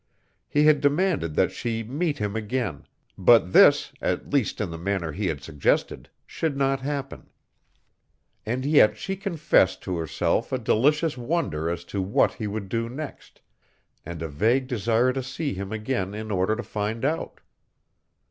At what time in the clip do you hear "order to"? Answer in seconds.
16.31-16.63